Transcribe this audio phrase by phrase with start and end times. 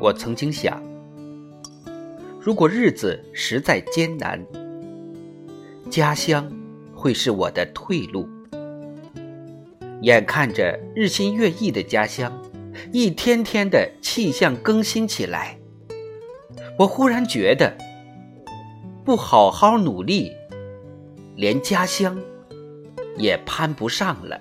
[0.00, 0.82] 我曾经想
[2.40, 4.44] 如果日子实在艰难
[5.90, 6.50] 家乡
[6.94, 8.28] 会是我的退路。
[10.02, 12.32] 眼看着日新月异的家乡
[12.92, 15.58] 一天天的气象更新起来
[16.78, 17.76] 我忽然觉得
[19.04, 20.32] 不好好努力
[21.36, 22.20] 连家乡
[23.16, 24.40] 也攀不上了。